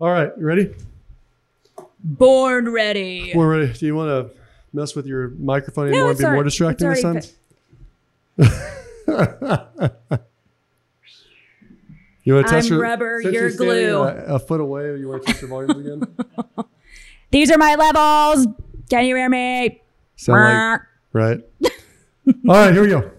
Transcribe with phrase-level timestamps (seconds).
[0.00, 0.72] All right, you ready?
[2.04, 3.32] Born ready.
[3.34, 3.72] We're ready.
[3.72, 4.36] Do you want to
[4.72, 7.30] mess with your microphone anymore and it's be more distracting this already time?
[12.22, 14.02] you want to I'm test your rubber, you're glue.
[14.02, 14.96] A, a foot away.
[14.98, 16.02] You want to test your volumes again?
[17.32, 18.46] These are my levels.
[18.88, 19.82] Can you hear me?
[20.14, 20.80] Sound like
[21.12, 21.40] right.
[22.48, 23.10] All right, here we go.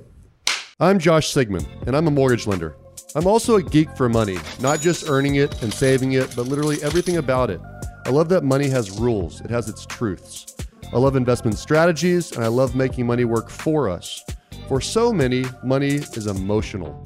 [0.80, 2.77] I'm Josh Sigmund, and I'm a mortgage lender.
[3.16, 6.82] I'm also a geek for money, not just earning it and saving it, but literally
[6.84, 7.59] everything about it.
[8.05, 10.55] I love that money has rules, it has its truths.
[10.94, 14.23] I love investment strategies, and I love making money work for us.
[14.67, 17.03] For so many, money is emotional.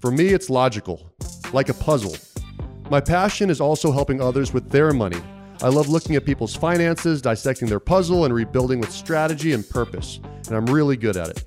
[0.00, 1.10] For me, it's logical,
[1.54, 2.16] like a puzzle.
[2.90, 5.20] My passion is also helping others with their money.
[5.62, 10.20] I love looking at people's finances, dissecting their puzzle, and rebuilding with strategy and purpose,
[10.48, 11.44] and I'm really good at it.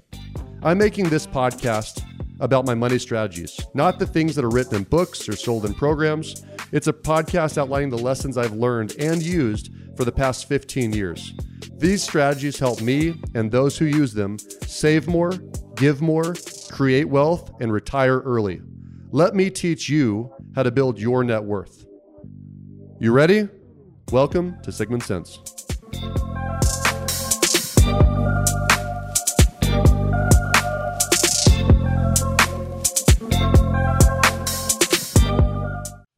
[0.64, 2.04] I'm making this podcast
[2.40, 5.74] about my money strategies, not the things that are written in books or sold in
[5.74, 6.46] programs.
[6.72, 11.34] It's a podcast outlining the lessons I've learned and used for the past 15 years.
[11.78, 15.32] These strategies help me and those who use them save more,
[15.76, 16.34] give more,
[16.72, 18.62] create wealth, and retire early.
[19.12, 21.86] Let me teach you how to build your net worth.
[23.00, 23.48] You ready?
[24.12, 25.63] Welcome to Sigmund Sense.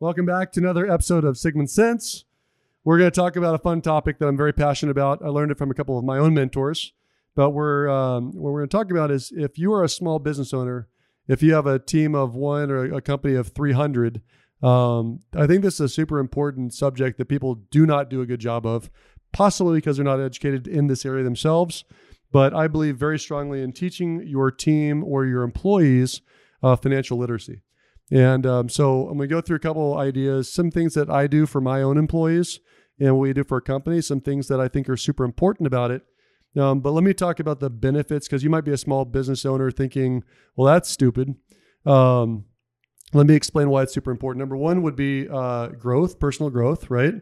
[0.05, 2.25] Welcome back to another episode of Sigmund Sense.
[2.83, 5.23] We're going to talk about a fun topic that I'm very passionate about.
[5.25, 6.93] I learned it from a couple of my own mentors.
[7.33, 10.19] But we're um, what we're going to talk about is if you are a small
[10.19, 10.87] business owner,
[11.27, 14.21] if you have a team of one or a company of 300,
[14.61, 18.27] um, I think this is a super important subject that people do not do a
[18.27, 18.91] good job of,
[19.33, 21.83] possibly because they're not educated in this area themselves.
[22.31, 26.21] But I believe very strongly in teaching your team or your employees
[26.61, 27.63] uh, financial literacy.
[28.11, 31.27] And um, so I'm going to go through a couple ideas, some things that I
[31.27, 32.59] do for my own employees
[32.99, 35.67] and what we do for a company, some things that I think are super important
[35.67, 36.03] about it.
[36.57, 39.45] Um, but let me talk about the benefits because you might be a small business
[39.45, 40.23] owner thinking,
[40.55, 41.35] well, that's stupid.
[41.85, 42.45] Um,
[43.13, 44.39] let me explain why it's super important.
[44.39, 47.15] Number one would be uh, growth, personal growth, right?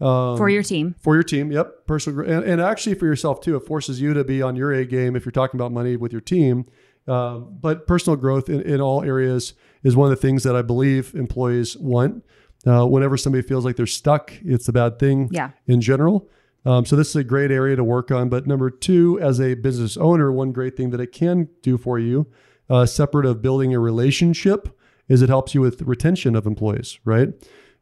[0.00, 0.94] Um, For your team.
[1.00, 3.56] for your team, yep, personal, and, and actually for yourself too.
[3.56, 6.12] It forces you to be on your A game if you're talking about money with
[6.12, 6.66] your team.
[7.08, 10.62] Um, but personal growth in, in all areas is one of the things that I
[10.62, 12.24] believe employees want.
[12.66, 15.50] Uh, whenever somebody feels like they're stuck, it's a bad thing Yeah.
[15.66, 16.28] in general.
[16.64, 18.28] Um, so this is a great area to work on.
[18.28, 21.96] But number two, as a business owner, one great thing that it can do for
[22.00, 22.26] you,
[22.68, 24.68] uh, separate of building a relationship,
[25.08, 27.28] is it helps you with retention of employees, right?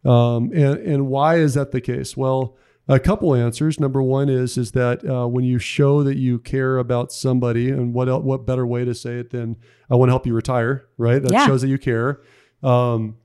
[0.04, 2.14] Um, and and why is that the case?
[2.14, 2.58] Well,
[2.88, 3.80] a couple answers.
[3.80, 7.94] Number one is is that uh, when you show that you care about somebody, and
[7.94, 9.56] what el- what better way to say it than
[9.90, 11.22] I want to help you retire, right?
[11.22, 11.46] That Yeah.
[11.46, 12.20] shows that you care.
[12.62, 13.16] Um,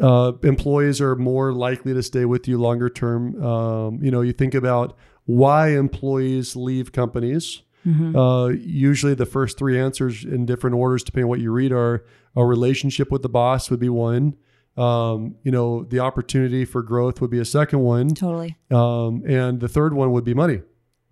[0.00, 3.42] uh, employees are more likely to stay with you longer term.
[3.42, 7.62] Um, you know, you think about why employees leave companies.
[7.86, 8.16] Mm-hmm.
[8.16, 12.04] Uh, usually, the first three answers in different orders, depending on what you read, are
[12.34, 14.36] a relationship with the boss would be one.
[14.76, 18.56] Um, you know, the opportunity for growth would be a second one, Totally.
[18.72, 20.62] um, and the third one would be money,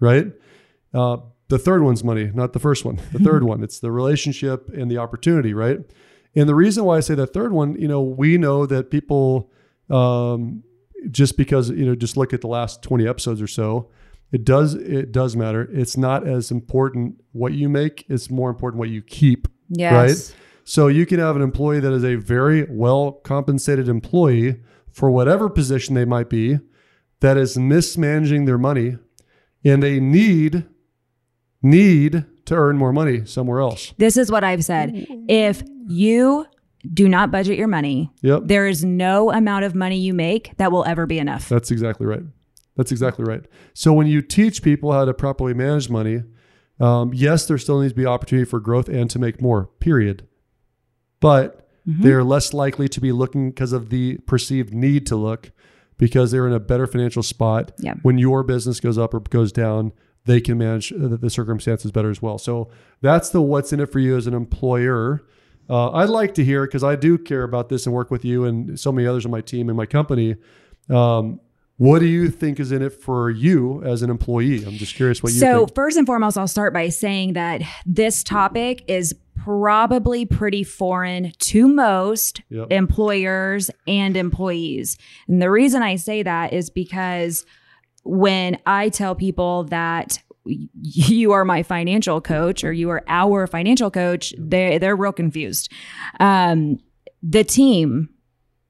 [0.01, 0.27] right?
[0.93, 1.19] Uh,
[1.49, 2.99] the third one's money, not the first one.
[3.13, 5.79] The third one, it's the relationship and the opportunity, right?
[6.35, 9.51] And the reason why I say that third one, you know, we know that people,
[9.91, 10.65] um,
[11.11, 13.91] just because you know, just look at the last twenty episodes or so,
[14.33, 15.69] it does it does matter.
[15.73, 19.47] It's not as important what you make; it's more important what you keep.
[19.69, 19.93] Yes.
[19.93, 20.39] Right?
[20.65, 25.49] So you can have an employee that is a very well compensated employee for whatever
[25.49, 26.59] position they might be
[27.21, 28.97] that is mismanaging their money
[29.65, 30.67] and they need
[31.63, 33.95] need to earn more money somewhere else.
[33.99, 35.07] This is what I've said.
[35.29, 36.47] If you
[36.93, 38.43] do not budget your money, Yep.
[38.47, 41.49] there is no amount of money you make that will ever be enough.
[41.49, 42.23] That's exactly right.
[42.77, 43.45] That's exactly right.
[43.75, 46.23] So when you teach people how to properly manage money,
[46.81, 50.27] um, yes, there still needs to be opportunity for growth and to make more, period.
[51.23, 55.51] But they're less likely to be looking because of the perceived need to look
[55.99, 57.73] because they're in a better financial spot.
[57.79, 57.95] Yeah.
[58.03, 59.93] When your business goes up or goes down,
[60.25, 62.39] they can manage uh, the, the circumstances better as well.
[62.39, 62.71] So
[63.01, 65.23] that's the what's in it for you as an employer.
[65.69, 68.45] Uh, I'd like to hear because I do care about this and work with you
[68.45, 70.37] and so many others on my team and my company.
[70.89, 71.41] Um,
[71.77, 74.65] what do you think is in it for you as an employee?
[74.65, 75.75] I'm just curious what you so, think.
[75.75, 81.67] first and foremost, I'll start by saying that this topic is probably pretty foreign to
[81.69, 82.69] most Yep.
[82.71, 84.99] employers and employees.
[85.29, 87.45] And the reason I say that is because
[88.05, 93.91] when I tell people that you are my financial coach or you are our financial
[93.91, 95.71] coach, they they're real confused.
[96.21, 96.79] Um,
[97.23, 98.09] the team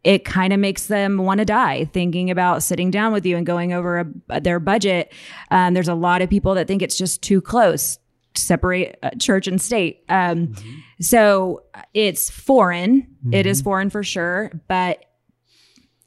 [0.04, 3.46] it kind of makes them want to die thinking about sitting down with you and
[3.46, 5.12] going over a, their budget.
[5.52, 7.98] Um, there's a lot of people that think it's just too close
[8.37, 10.05] separate uh, church and state.
[10.08, 10.70] Um, mm-hmm.
[11.00, 11.62] So
[11.94, 13.02] it's foreign.
[13.02, 13.34] Mm-hmm.
[13.34, 13.64] It is mm-hmm.
[13.64, 15.05] foreign for sure, but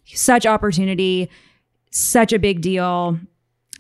[0.06, 1.30] such opportunity,
[1.92, 3.20] such a big deal.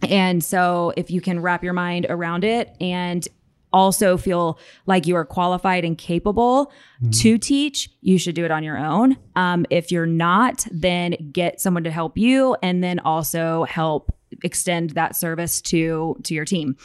[0.09, 3.27] And so if you can wrap your mind around it and
[3.71, 6.71] also feel like you are qualified and capable
[7.01, 7.09] mm-hmm.
[7.09, 9.18] to teach, you should do it on your own.
[9.36, 14.92] Um, if you're not, then get someone to help you and then also help extend
[14.92, 16.75] that service to to your team.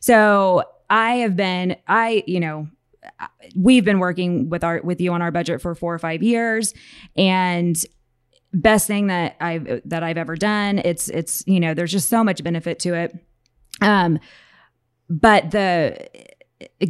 [0.00, 2.68] So I have been, I, you know,
[3.56, 6.74] we've been working with our with you on our budget for four or five years
[7.16, 7.82] and
[8.52, 10.78] best thing that I've that I've ever done.
[10.78, 13.16] It's it's you know there's just so much benefit to it.
[13.80, 14.18] Um,
[15.08, 16.08] but the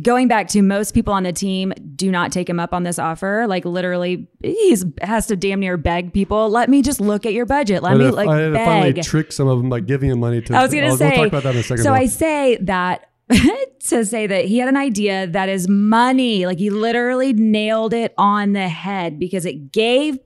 [0.03, 2.99] going back to most people on the team do not take him up on this
[2.99, 3.47] offer.
[3.47, 6.49] Like literally, he's has to damn near beg people.
[6.49, 7.83] Let me just look at your budget.
[7.83, 10.41] Let me like I had to finally trick some of them by giving him money
[10.43, 10.55] to.
[10.55, 11.11] I was going to say.
[11.11, 11.85] We'll talk about that in a second.
[11.85, 13.10] So I say that
[13.89, 16.47] to say that he had an idea that is money.
[16.47, 20.19] Like he literally nailed it on the head because it gave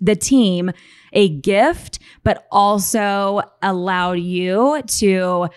[0.00, 0.70] the team
[1.12, 5.48] a gift, but also allowed you to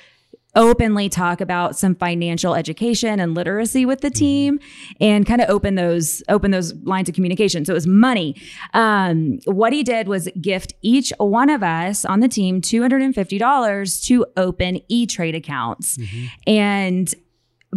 [0.57, 4.59] openly talk about some financial education and literacy with the team
[4.99, 7.63] and kind of open those open those lines of communication.
[7.63, 8.35] So it was money.
[8.73, 14.25] Um, what he did was gift each one of us on the team $250 to
[14.35, 15.97] open e-trade accounts.
[15.97, 16.25] Mm-hmm.
[16.47, 17.13] and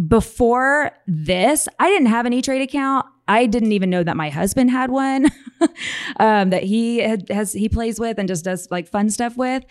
[0.07, 4.71] before this i didn't have an e-trade account I didn't even know that my husband
[4.71, 5.27] had one
[6.19, 9.63] um, that he had, has he plays with and just does like fun stuff with.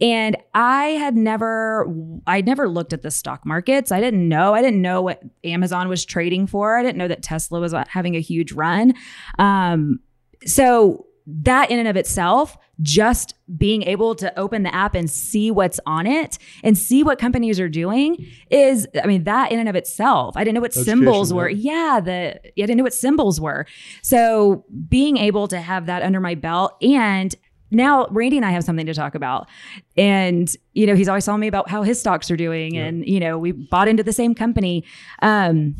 [0.00, 1.86] And I had never
[2.26, 3.92] I never looked at the stock markets.
[3.92, 4.54] I didn't know.
[4.54, 6.76] I didn't know what Amazon was trading for.
[6.78, 8.94] I didn't know that Tesla was having a huge run.
[9.38, 10.00] Um,
[10.44, 15.50] so that in and of itself, just being able to open the app and see
[15.50, 19.68] what's on it and see what companies are doing is, I mean, that in and
[19.68, 20.36] of itself.
[20.36, 21.48] I didn't know what Education, symbols were.
[21.48, 23.66] Yeah, the I didn't know what symbols were.
[24.02, 27.34] So being able to have that under my belt and
[27.70, 29.48] now Randy and I have something to talk about.
[29.96, 32.76] And, you know, he's always telling me about how his stocks are doing.
[32.76, 32.84] Yeah.
[32.84, 34.84] And, you know, we bought into the same company.
[35.20, 35.74] Um,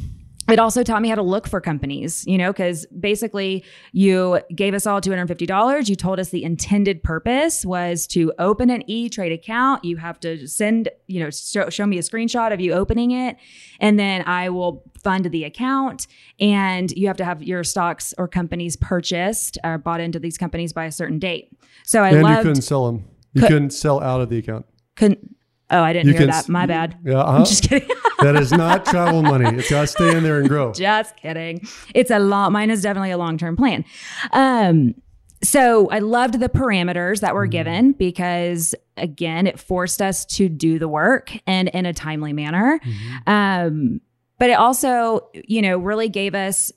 [0.49, 4.75] it also taught me how to look for companies, you know, because basically you gave
[4.75, 5.89] us all $250.
[5.89, 9.85] You told us the intended purpose was to open an E Trade account.
[9.85, 13.37] You have to send, you know, show, show, me a screenshot of you opening it.
[13.81, 16.07] And then I will fund the account.
[16.39, 20.73] And you have to have your stocks or companies purchased or bought into these companies
[20.73, 21.57] by a certain date.
[21.85, 23.05] So I and loved, you couldn't sell them.
[23.33, 24.67] You could, couldn't sell out of the account.
[24.97, 25.36] Couldn't.
[25.71, 26.49] Oh, I didn't you hear that.
[26.49, 26.97] My bad.
[27.05, 27.39] Yeah, uh-huh.
[27.39, 27.89] I'm just kidding.
[28.21, 29.59] that is not travel money.
[29.59, 30.73] It's got to stay in there and grow.
[30.75, 31.67] Just kidding.
[31.95, 32.53] It's a long.
[32.53, 33.85] Mine is definitely a long term plan.
[34.33, 34.95] Um,
[35.43, 37.51] so I loved the parameters that were mm-hmm.
[37.51, 42.81] given because again, it forced us to do the work and in a timely manner.
[42.83, 43.31] Mm-hmm.
[43.31, 44.01] Um,
[44.39, 46.73] but it also, you know, really gave us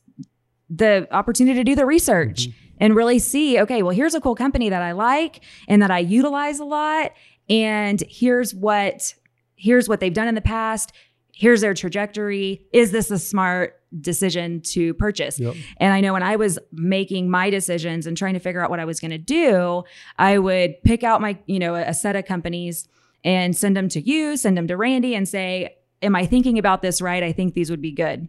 [0.69, 2.47] the opportunity to do the research.
[2.47, 5.91] Mm-hmm and really see, okay, well, here's a cool company that I like and that
[5.91, 7.11] I utilize a lot.
[7.49, 9.13] And here's what
[9.55, 10.93] here's what they've done in the past
[11.39, 12.67] here's their trajectory.
[12.73, 15.39] Is this a smart decision to purchase?
[15.39, 15.55] Yep.
[15.77, 18.81] And I know when I was making my decisions and trying to figure out what
[18.81, 19.83] I was going to do,
[20.17, 22.89] I would pick out my, you know, a set of companies
[23.23, 26.81] and send them to you, send them to Randy and say, Am I thinking about
[26.81, 27.23] this right?
[27.23, 28.27] I think these would be good.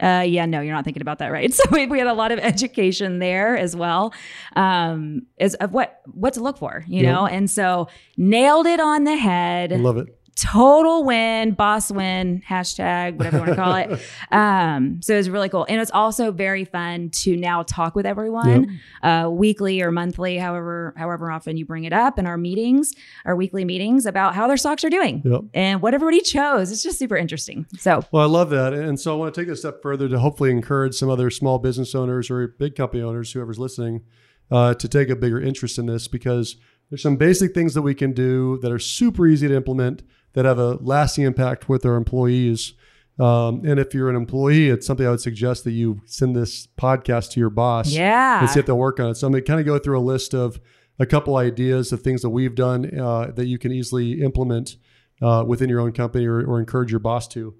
[0.00, 1.52] Uh, yeah, no, you're not thinking about that right.
[1.58, 4.14] So we, we had a lot of education there as well,
[4.54, 7.12] um, is of what what to look for, you yep.
[7.12, 7.26] know.
[7.26, 9.72] And so nailed it on the head.
[9.72, 14.00] Love it total win, boss win, hashtag, whatever you want to call it.
[14.30, 15.64] Um, so it was really cool.
[15.68, 19.24] And it's also very fun to now talk with everyone yep.
[19.26, 23.34] uh, weekly or monthly, however, however often you bring it up in our meetings, our
[23.34, 25.40] weekly meetings about how their stocks are doing yep.
[25.54, 26.70] and what everybody chose.
[26.70, 27.66] It's just super interesting.
[27.78, 28.74] So, well, I love that.
[28.74, 31.30] And so I want to take it a step further to hopefully encourage some other
[31.30, 34.02] small business owners or big company owners, whoever's listening,
[34.50, 36.56] uh, to take a bigger interest in this because
[36.90, 40.02] there's some basic things that we can do that are super easy to implement
[40.32, 42.74] that have a lasting impact with our employees.
[43.18, 46.68] Um, and if you're an employee, it's something I would suggest that you send this
[46.78, 47.90] podcast to your boss.
[47.90, 48.40] Yeah.
[48.40, 49.16] And see if they'll work on it.
[49.16, 50.60] So I'm going to kind of go through a list of
[50.98, 54.76] a couple ideas of things that we've done uh, that you can easily implement
[55.20, 57.54] uh, within your own company or, or encourage your boss to.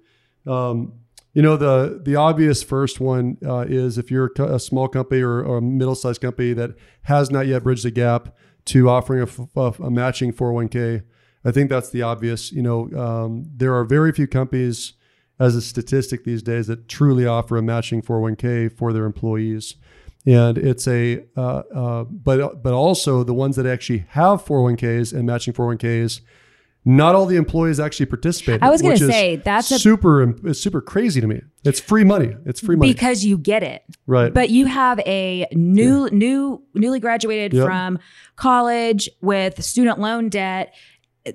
[0.47, 0.93] Um,
[1.33, 5.43] you know, the the obvious first one uh, is if you're a small company or,
[5.43, 6.71] or a middle sized company that
[7.03, 8.35] has not yet bridged the gap
[8.69, 11.03] to offering a, a, a matching 401k
[11.45, 12.51] I think that's the obvious.
[12.51, 14.93] You know, um, there are very few companies,
[15.39, 19.75] as a statistic these days, that truly offer a matching 401k for their employees.
[20.25, 25.25] and it's a uh, uh, but but also the ones that actually have 401ks and
[25.25, 26.21] matching 401ks
[26.85, 28.63] not all the employees actually participate.
[28.63, 31.41] I was going to say that's super it's super crazy to me.
[31.63, 32.35] It's free money.
[32.45, 33.83] It's free money because you get it.
[34.07, 34.33] Right.
[34.33, 36.09] But you have a new yeah.
[36.11, 37.65] new newly graduated yep.
[37.65, 37.99] from
[38.37, 40.73] college with student loan debt.
[41.25, 41.31] Uh,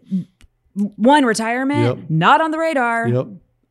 [0.75, 2.11] one retirement, yep.
[2.11, 3.09] not on the radar.
[3.09, 3.27] Yep.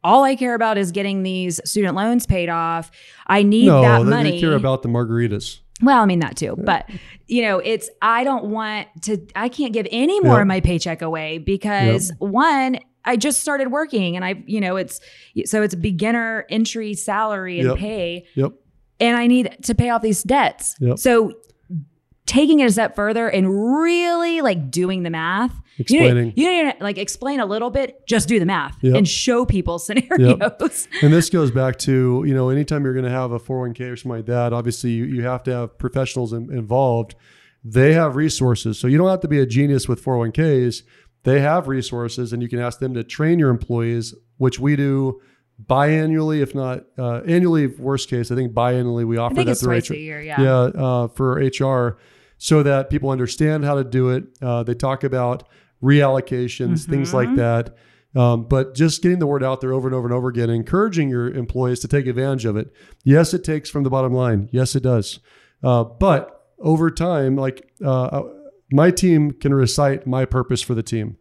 [0.05, 2.91] All I care about is getting these student loans paid off.
[3.27, 4.31] I need no, that money.
[4.31, 5.59] They care about the margaritas.
[5.83, 6.89] Well, I mean that too, but
[7.27, 10.41] you know, it's I don't want to I can't give any more yep.
[10.41, 12.19] of my paycheck away because yep.
[12.19, 14.99] one, I just started working and I, you know, it's
[15.45, 17.77] so it's a beginner entry salary and yep.
[17.77, 18.25] pay.
[18.35, 18.53] Yep.
[18.99, 20.75] And I need to pay off these debts.
[20.79, 20.99] Yep.
[20.99, 21.33] So
[22.25, 26.33] taking it a step further and really like doing the math explaining.
[26.35, 28.95] You, you to like explain a little bit, just do the math yep.
[28.95, 30.37] and show people scenarios.
[30.39, 30.61] Yep.
[31.01, 33.95] And this goes back to, you know, anytime you're going to have a 401k or
[33.95, 37.15] something like that, obviously you, you have to have professionals in, involved.
[37.63, 38.77] They have resources.
[38.77, 40.83] So you don't have to be a genius with 401ks.
[41.23, 45.21] They have resources and you can ask them to train your employees, which we do
[45.65, 48.31] biannually, if not uh, annually, worst case.
[48.31, 49.93] I think biannually we offer that through HR.
[49.93, 51.97] Year, yeah, yeah uh, for HR
[52.43, 54.25] so that people understand how to do it.
[54.41, 55.47] Uh, they talk about
[55.81, 56.91] reallocations, mm-hmm.
[56.91, 57.37] things like mm-hmm.
[57.37, 57.73] that.
[58.19, 61.07] Um, but just getting the word out there over and over and over again, encouraging
[61.07, 62.73] your employees to take advantage of it.
[63.05, 64.49] Yes, it takes from the bottom line.
[64.51, 65.21] Yes, it does.
[65.63, 68.23] Uh, but over time, like uh, uh,
[68.73, 71.15] my team can recite my purpose for the team.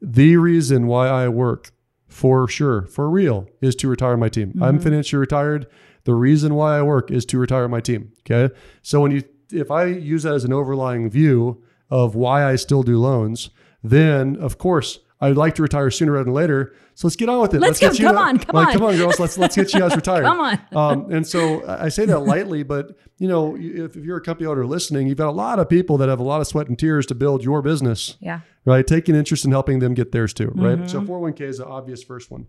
[0.00, 1.72] The reason why I work
[2.06, 4.50] for sure, for real, is to retire my team.
[4.50, 4.62] Mm-hmm.
[4.62, 5.66] I'm financially retired.
[6.04, 8.12] The reason why I work is to retire my team.
[8.20, 8.54] Okay.
[8.82, 12.82] So when you, if I use that as an overlying view of why I still
[12.82, 13.50] do loans,
[13.82, 16.74] then of course I'd like to retire sooner rather than later.
[16.94, 17.60] So let's get on with it.
[17.60, 18.08] Let's, let's get you.
[18.08, 19.18] Come on, come like, on, come on, girls.
[19.18, 20.24] Let's let's get you guys retired.
[20.24, 20.60] come on.
[20.72, 24.46] Um, and so I say that lightly, but you know, if, if, you're a company
[24.46, 26.78] owner listening, you've got a lot of people that have a lot of sweat and
[26.78, 28.16] tears to build your business.
[28.20, 28.40] Yeah.
[28.64, 28.86] Right.
[28.86, 30.52] Taking interest in helping them get theirs too.
[30.54, 30.78] Right.
[30.78, 30.86] Mm-hmm.
[30.86, 32.46] So 401k is the obvious first one.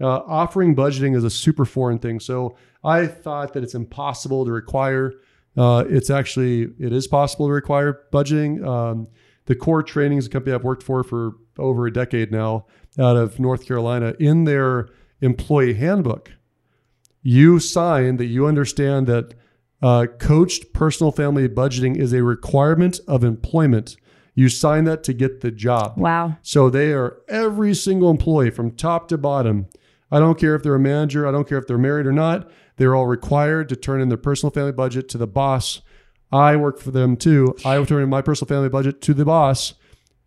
[0.00, 2.18] Uh, offering budgeting is a super foreign thing.
[2.18, 5.14] So I thought that it's impossible to require.
[5.56, 8.66] Uh, it's actually it is possible to require budgeting.
[8.66, 9.08] Um,
[9.46, 12.66] the core training is a company I've worked for for over a decade now
[12.98, 14.14] out of North Carolina.
[14.18, 14.88] In their
[15.20, 16.32] employee handbook,
[17.22, 19.34] you sign that you understand that
[19.82, 23.96] uh, coached personal family budgeting is a requirement of employment.
[24.34, 25.98] You sign that to get the job.
[25.98, 26.36] Wow.
[26.42, 29.66] So they are every single employee from top to bottom.
[30.10, 32.50] I don't care if they're a manager, I don't care if they're married or not.
[32.76, 35.82] They're all required to turn in their personal family budget to the boss
[36.32, 37.54] I work for them too.
[37.64, 39.74] I return my personal family budget to the boss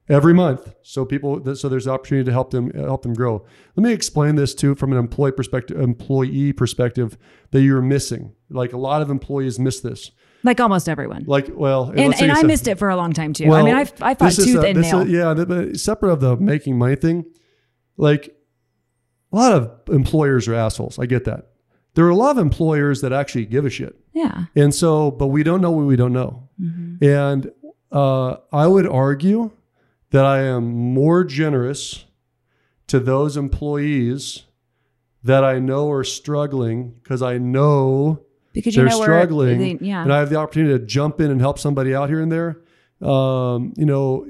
[0.08, 3.44] every month, so people so there's the opportunity to help them help them grow.
[3.75, 7.18] Let me explain this too from an employee perspective, employee perspective
[7.52, 8.36] that you're missing.
[8.50, 10.12] Like a lot of employees miss this.
[10.44, 11.24] Like almost everyone.
[11.25, 13.48] Like well, and, and I missed it for a long time too.
[13.48, 15.08] Well, I mean, I I fought tooth a, and nail.
[15.08, 17.25] Yeah, but separate of the making money thing,
[17.98, 18.38] like
[19.34, 21.00] a lot of employers are assholes.
[21.00, 21.48] I get that
[21.96, 23.96] there are a lot of employers that actually give a shit.
[24.14, 24.46] Yeah.
[24.56, 26.48] And so, but we don't know what we don't know.
[26.62, 27.04] Mm-hmm.
[27.04, 27.52] And
[27.92, 29.52] uh, I would argue
[30.12, 32.06] that I am more generous
[32.88, 34.44] to those employees
[35.24, 38.22] that I know are struggling because I know
[38.54, 40.04] because they're know struggling, they, yeah.
[40.04, 42.62] and I have the opportunity to jump in and help somebody out here and there.
[43.02, 44.25] Um, you know,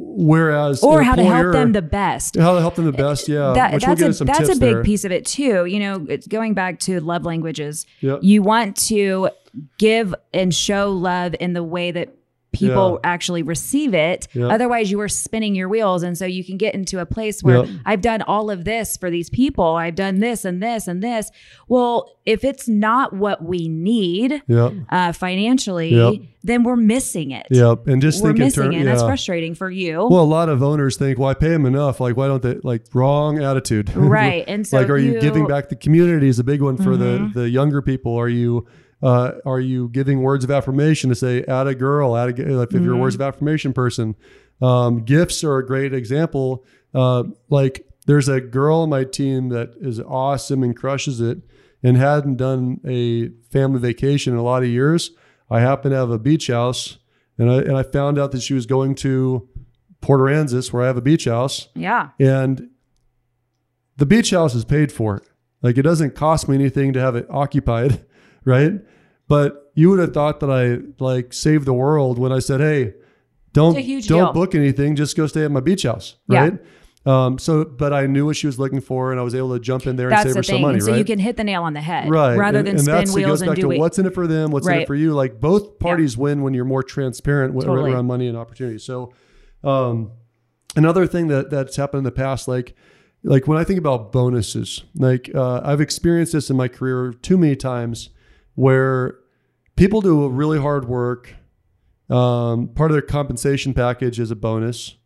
[0.00, 2.36] Whereas, or how to help them the best.
[2.36, 3.52] How to help them the best, yeah.
[3.52, 4.84] That, that's a that's a big there.
[4.84, 5.64] piece of it too.
[5.64, 7.84] You know, it's going back to love languages.
[8.00, 8.20] Yep.
[8.22, 9.30] You want to
[9.78, 12.14] give and show love in the way that
[12.52, 13.10] people yeah.
[13.10, 14.28] actually receive it.
[14.32, 14.50] Yep.
[14.50, 16.02] Otherwise, you are spinning your wheels.
[16.02, 17.80] And so you can get into a place where yep.
[17.84, 19.76] I've done all of this for these people.
[19.76, 21.30] I've done this and this and this.
[21.68, 24.42] Well, if it's not what we need
[24.90, 27.46] uh, financially, then we're missing it.
[27.50, 27.86] Yep.
[27.86, 28.78] And just we're think missing turn, it.
[28.78, 28.84] Yeah.
[28.84, 30.06] That's frustrating for you.
[30.10, 32.00] Well, a lot of owners think, well, I pay them enough.
[32.00, 32.54] Like, why don't they?
[32.62, 33.92] Like, wrong attitude.
[34.08, 34.44] Right.
[34.48, 36.96] And so, like, are you, you, giving back the community is a big one for
[36.96, 37.32] mm-hmm.
[37.34, 38.16] the the younger people.
[38.16, 38.66] Are you
[39.02, 42.68] uh, are you giving words of affirmation to say, add a girl, add a, if
[42.70, 42.84] mm-hmm.
[42.84, 44.16] you're a words of affirmation person?
[44.60, 46.64] Um, gifts are a great example.
[46.94, 51.38] Uh, like there's a girl on my team that is awesome and crushes it
[51.82, 55.12] and hadn't done a family vacation in a lot of years.
[55.50, 56.98] I happen to have a beach house
[57.38, 59.48] and I, and I found out that she was going to
[60.00, 61.68] Port Aransas where I have a beach house.
[61.74, 62.10] Yeah.
[62.18, 62.70] And
[63.96, 65.22] the beach house is paid for.
[65.62, 68.04] Like it doesn't cost me anything to have it occupied.
[68.44, 68.72] right?
[69.26, 72.94] But you would have thought that I like saved the world when I said, "Hey,
[73.52, 74.32] don't don't deal.
[74.32, 74.96] book anything.
[74.96, 76.54] Just go stay at my beach house." Right?
[76.54, 76.58] Yeah.
[77.06, 79.60] Um, so, but I knew what she was looking for, and I was able to
[79.60, 80.54] jump in there that's and save the her thing.
[80.56, 80.74] some money.
[80.74, 80.98] And so right?
[80.98, 82.36] you can hit the nail on the head, right?
[82.36, 84.14] Rather and, than and spin that's, wheels it goes and back to what's in it
[84.14, 85.14] for them, what's in it for you.
[85.14, 87.92] Like both parties win when you're more transparent Totally.
[87.92, 88.78] around money and opportunity.
[88.78, 89.14] So,
[89.64, 90.12] um,
[90.76, 92.74] another thing that that's happened in the past, like
[93.22, 97.38] like when I think about bonuses, like uh, I've experienced this in my career too
[97.38, 98.10] many times,
[98.58, 99.14] where
[99.76, 101.32] people do a really hard work.
[102.10, 104.96] Um, part of their compensation package is a bonus,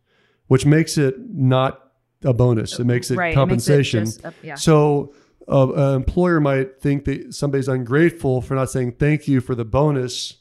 [0.47, 1.91] which makes it not
[2.23, 2.79] a bonus.
[2.79, 4.05] It makes it Right, it makes it compensation.
[4.05, 4.55] just a- yeah.
[4.55, 5.13] So
[5.47, 9.65] uh, an employer might think that somebody's ungrateful for not saying thank you for the
[9.65, 10.37] bonus,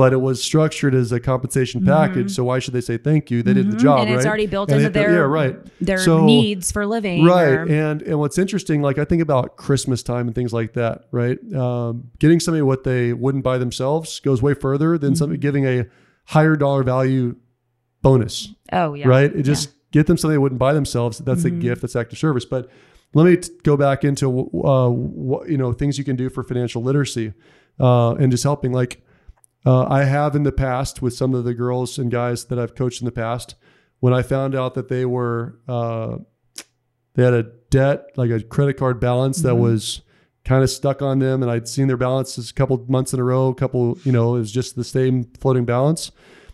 [0.00, 2.30] but it was structured as a compensation package.
[2.30, 3.42] So why should they say thank you?
[3.42, 4.08] They did the job, Mm-hmm.
[4.08, 5.56] and it's already built And into their yeah, right.
[5.88, 7.24] their So- needs for living.
[7.24, 7.48] Right.
[7.52, 11.04] or- And and what's interesting, like I think about Christmas time and things like that,
[11.12, 11.38] right?
[11.54, 15.42] Um, getting somebody what they wouldn't buy themselves goes way further than somebody Mm-hmm.
[15.48, 15.84] giving a
[16.24, 17.36] higher dollar value
[18.02, 19.06] bonus oh yeah.
[19.06, 19.30] right?
[19.36, 21.18] It just get them something they wouldn't buy themselves.
[21.18, 21.82] That's a gift.
[21.82, 22.46] That's acts of service.
[22.46, 22.70] But
[23.12, 24.26] let me t- go back into
[24.64, 27.34] uh, what you know things you can do for financial literacy
[27.78, 28.72] uh, and just helping.
[28.72, 29.02] Like
[29.66, 32.74] uh, I have in the past with some of the girls and guys that I've
[32.74, 33.54] coached in the past,
[34.00, 36.16] when I found out that they were uh,
[37.14, 40.00] they had a debt, like a credit card balance that was
[40.44, 43.24] kind of stuck on them, and I'd seen their balances a couple months in a
[43.24, 46.10] row, a couple, you know, it was just the same floating balance,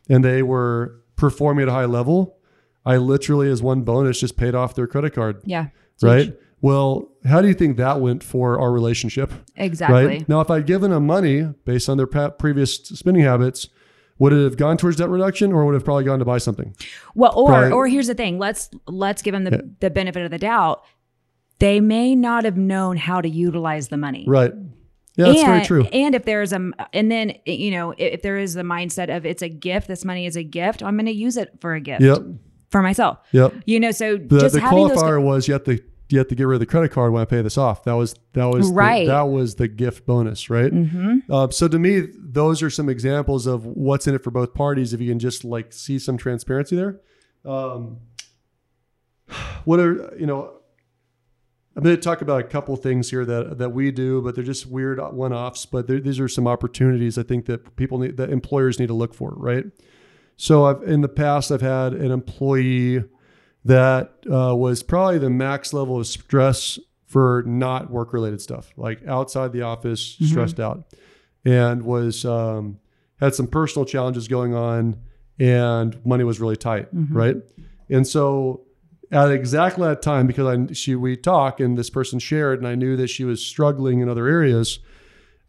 [0.09, 2.37] and they were performing at a high level.
[2.85, 5.69] I literally, as one bonus, just paid off their credit card, Yeah.
[6.03, 6.27] Right?
[6.27, 6.37] huge.
[6.63, 9.33] Well, how do you think that went for our relationship?
[9.57, 10.07] Exactly.
[10.07, 13.69] Right now, if I'd given them money based on their previous spending habits,
[14.19, 16.39] would it have gone towards debt reduction, or would it have probably gone to buy
[16.39, 16.75] something?
[17.15, 17.73] Well, or Right.
[17.73, 18.39] or here's the thing.
[18.39, 20.83] Let's let's give them the, the benefit of the doubt.
[21.59, 24.25] They may not have known how to utilize the money.
[24.27, 24.53] Right.
[25.17, 25.85] Yeah, that's and, very true.
[25.93, 29.41] And if there's a, and then you know, if, there is the mindset of it's
[29.43, 32.03] a gift, this money is a gift, I'm going to use it for a gift
[32.03, 32.19] Yep.
[32.71, 33.19] for myself.
[33.33, 33.55] Yep.
[33.65, 34.99] You know, so The, just the having those.
[34.99, 37.21] qualifier was you have to you have to get rid of the credit card when
[37.23, 37.83] I pay this off.
[37.85, 39.07] That was that was Right.
[39.07, 40.73] The, that was the gift bonus, right?
[40.73, 41.33] Mm-hmm.
[41.33, 44.93] Uh, so to me, those are some examples of what's in it for both parties.
[44.93, 47.01] If you can just like see some transparency there.
[47.45, 47.99] Um,
[49.65, 50.53] what are you know?
[51.75, 54.45] I'm going to talk about a couple things here that that we do, but they're
[54.45, 55.67] just weird one-offs.
[55.67, 58.95] But there- these are some opportunities I think that people need, that employers need to
[58.95, 59.65] look for, right?
[60.37, 63.05] So I've in the past I've had an employee
[63.67, 69.53] that uh, was probably the max level of stress for not work-related stuff, like outside
[69.53, 70.85] the office, stressed out,
[71.45, 72.79] and was um,
[73.21, 74.97] had some personal challenges going on,
[75.39, 77.37] and money was really tight, right?
[77.89, 78.63] And so
[79.11, 82.75] at exactly that time, because I she we talk and this person shared, and I
[82.75, 84.79] knew that she was struggling in other areas.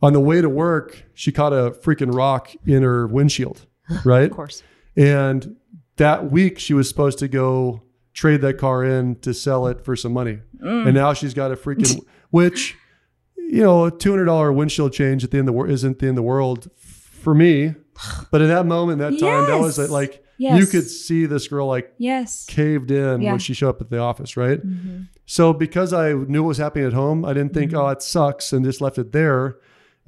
[0.02, 3.66] On the way to work, she caught a freaking rock in her windshield,
[4.06, 4.30] right?
[4.30, 4.62] Of course.
[4.96, 5.56] And
[5.98, 7.82] that week, she was supposed to go
[8.18, 10.40] trade that car in to sell it for some money.
[10.60, 10.88] Mm.
[10.88, 12.02] And now she's got a freaking,
[12.32, 12.76] which,
[13.38, 16.18] you know, a $200 windshield change at the end of the world isn't the end
[16.18, 17.76] of the world for me.
[18.32, 19.90] But in that moment, that time, that was Yes.
[19.92, 22.46] like, you could see this girl like Yes.
[22.48, 23.32] caved in Yeah.
[23.32, 24.66] when she showed up at the office, right?
[24.66, 25.02] Mm-hmm.
[25.28, 27.82] So because I knew what was happening at home, I didn't think, mm-hmm.
[27.82, 29.58] oh, it sucks, and just left it there.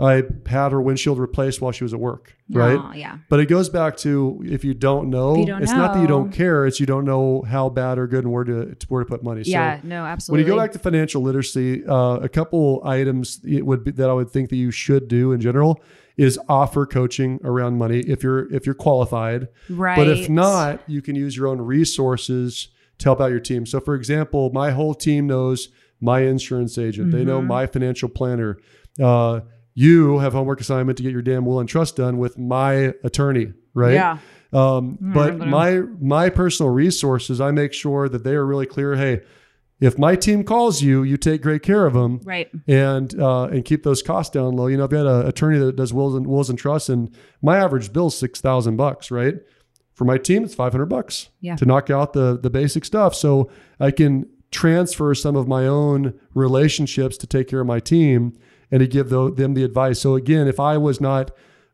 [0.02, 2.80] I had her windshield replaced while she was at work, right?
[2.82, 3.18] Oh, yeah.
[3.30, 6.08] But it goes back to if you don't know, you don't it's not that you
[6.08, 9.10] don't care; it's you don't know how bad or good and where to where to
[9.10, 9.42] put money.
[9.46, 9.82] Yeah.
[9.82, 13.84] So No, when you go back to financial literacy, uh, a couple items it would
[13.84, 15.82] be that I would think that you should do in general
[16.16, 19.48] is offer coaching around money if you're if you're qualified.
[19.70, 19.96] right.
[19.98, 23.66] But if not, you can use your own resources to help out your team.
[23.66, 25.70] So, for example, my whole team knows
[26.02, 27.12] my insurance agent.
[27.12, 27.28] They Mm-hmm.
[27.28, 28.58] know my financial planner.
[29.02, 29.42] Uh,
[29.84, 33.54] you have homework assignment to get your damn will and trust done with my attorney,
[33.74, 33.94] right?
[33.94, 34.18] Yeah.
[34.52, 38.96] Um, but gonna- my my personal resources, I make sure that they are really clear.
[38.96, 39.22] Hey,
[39.80, 42.50] if my team calls you, you take great care of them Right.
[42.68, 44.68] and uh, and keep those costs down low.
[44.68, 47.10] You know, I've got an attorney that does wills and wills and trusts, and
[47.42, 49.36] my average bill is six thousand bucks, right?
[49.94, 51.56] For my team, it's five hundred bucks Yeah.
[51.58, 53.14] to knock out the the basic stuff.
[53.16, 58.34] So I can transfer some of my own relationships to take care of my team
[58.72, 60.00] and to give them the advice.
[60.00, 61.32] So again, if I was not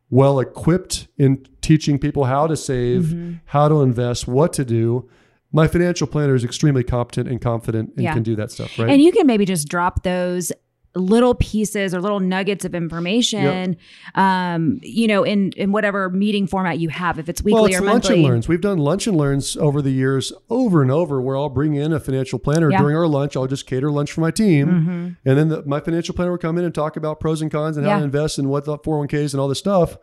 [0.09, 3.33] well equipped in teaching people how to save, Mm-hmm.
[3.45, 5.09] how to invest, what to do.
[5.51, 8.13] My financial planner is extremely competent and confident and Yeah.
[8.13, 8.89] can do that stuff, right?
[8.89, 10.51] And you can maybe just drop those
[10.95, 13.75] little pieces or little nuggets of information,
[14.15, 17.75] um, you know, in in whatever meeting format you have, if it's weekly well, it's
[17.77, 18.15] or lunch monthly.
[18.15, 18.47] and learns.
[18.47, 21.91] We've done lunch and learns over the years, over and over, where I'll bring in
[21.93, 22.77] a financial planner Yeah.
[22.77, 22.83] Mm-hmm.
[22.83, 23.35] during our lunch.
[23.35, 26.57] I'll just cater lunch for my team, and then the, my financial planner will come
[26.57, 27.99] in and talk about pros and cons and how Yeah.
[27.99, 29.97] to invest and what the 401ks and all this stuff.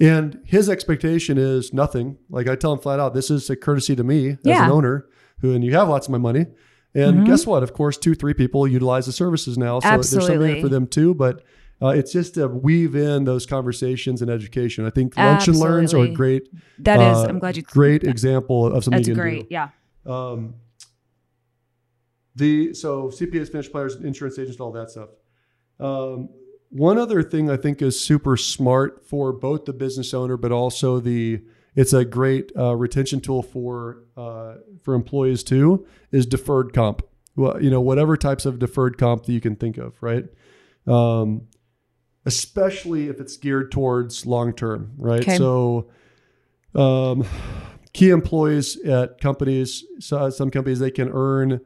[0.00, 2.18] And his expectation is nothing.
[2.28, 4.64] Like I tell him flat out, this is a courtesy to me as Yeah.
[4.64, 5.06] an owner
[5.40, 6.46] who, and you have lots of my money.
[6.94, 7.26] And Mhm.
[7.26, 7.62] guess what?
[7.62, 9.80] Of course, two, three people utilize the services now.
[9.80, 11.12] So there's something in for them too.
[11.14, 11.42] But
[11.82, 14.86] uh, it's just to weave in those conversations and education.
[14.86, 17.62] I think lunch and learns are a great, That is, uh, I'm glad you.
[17.62, 19.46] great example of something That's you can great.
[19.50, 19.70] Yeah.
[20.06, 20.54] Um,
[22.36, 25.10] the so CPAs, financial planners, insurance agents, all that stuff.
[25.80, 26.28] Um,
[26.70, 30.98] one other thing I think is super smart for both the business owner, but also
[31.00, 31.42] the
[31.74, 35.86] it's a great uh, retention tool for uh, for employees too.
[36.12, 37.02] Is deferred comp.
[37.36, 40.24] Well, you know, whatever types of deferred comp that you can think of, right?
[40.86, 41.48] Um,
[42.24, 45.20] especially if it's geared towards long term, right?
[45.20, 45.36] Okay.
[45.36, 45.90] So,
[46.74, 47.26] um,
[47.92, 51.60] key employees at companies, so some companies they can earn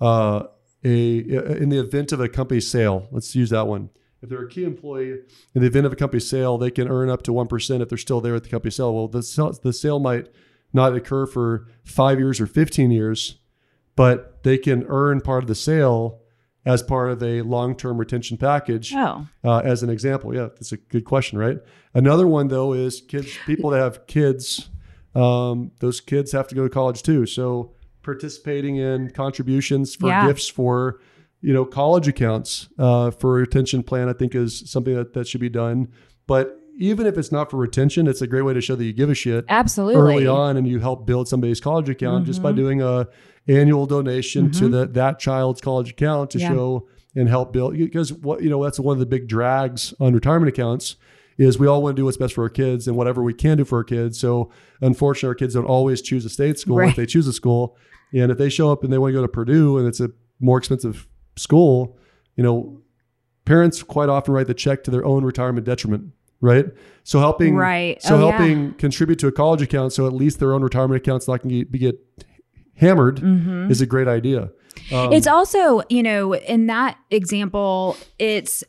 [0.00, 0.44] uh,
[0.84, 3.06] a in the event of a company sale.
[3.12, 3.90] Let's use that one.
[4.22, 5.18] If they're a key employee
[5.54, 7.88] in the event of a company sale, they can earn up to one percent if
[7.88, 8.94] they're still there at the company sale.
[8.94, 10.28] Well, the sale, the sale might
[10.72, 13.38] not occur for five years or fifteen years,
[13.96, 16.20] but they can earn part of the sale
[16.64, 19.26] as part of a long-term retention package Oh.
[19.42, 20.32] uh, as an example.
[20.32, 21.58] Yeah, that's a good question, right?
[21.92, 24.70] Another one though is kids, people that have kids,
[25.16, 27.26] um, those kids have to go to college too.
[27.26, 27.72] So
[28.04, 30.28] participating in contributions for Yeah.
[30.28, 31.00] gifts for,
[31.42, 35.40] you know, college accounts uh, for retention plan, I think is something that, that should
[35.40, 35.88] be done.
[36.26, 38.92] But even if it's not for retention, it's a great way to show that you
[38.92, 40.00] give a shit Absolutely.
[40.00, 42.56] early on and you help build somebody's college account just by Mhm.
[42.56, 43.08] doing a
[43.48, 44.70] annual donation to Mhm.
[44.70, 46.48] the, that child's college account to Yeah.
[46.52, 50.14] show and help build because what you know that's one of the big drags on
[50.14, 50.96] retirement accounts
[51.38, 53.58] is we all want to do what's best for our kids and whatever we can
[53.58, 54.48] do for our kids so
[54.80, 56.88] unfortunately our kids don't always choose a state school Right.
[56.90, 57.76] if they choose a school
[58.14, 60.10] and if they show up and they want to go to purdue and it's a
[60.40, 61.96] more expensive school
[62.36, 62.80] you know
[63.44, 66.66] parents quite often write the check to their own retirement detriment right
[67.04, 68.00] so helping Right.
[68.02, 68.36] so Oh, yeah.
[68.36, 71.58] helping contribute to a college account so at least their own retirement accounts not going
[71.60, 71.98] to be get
[72.76, 73.70] hammered Mhm.
[73.70, 74.50] is a great idea.
[74.90, 78.64] Um, it's also, you know, in that example, it's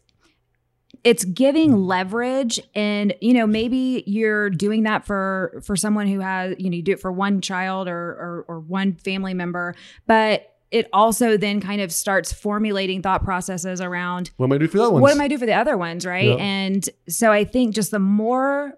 [1.03, 6.55] it's giving leverage and you know maybe you're doing that for for someone who has
[6.59, 9.75] you know you do it for one child or or, or one family member
[10.07, 14.71] but it also then kind of starts formulating thought processes around what am I doing
[14.71, 15.01] for that one?
[15.01, 16.37] what am I do for the other ones, right?
[16.39, 18.73] And so I think just the more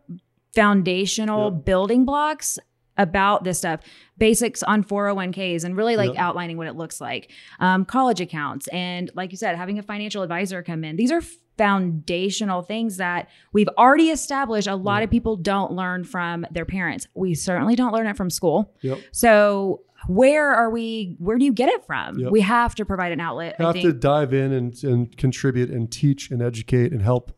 [0.54, 2.60] foundational building blocks
[2.98, 3.80] about this stuff,
[4.18, 9.10] basics on 401ks and really like outlining what it looks like, um, college accounts, and
[9.16, 10.96] like you said, having a financial advisor come in.
[10.96, 11.22] These are
[11.58, 14.68] foundational things that we've already established.
[14.68, 17.08] A lot of people don't learn from their parents.
[17.14, 18.74] We certainly don't learn it from school.
[18.82, 19.00] Yep.
[19.12, 21.16] So where are we?
[21.20, 22.20] Where do you get it from?
[22.20, 22.32] Yep.
[22.32, 23.56] We have to provide an outlet.
[23.60, 27.32] Have to dive in and, and contribute and teach and educate and help.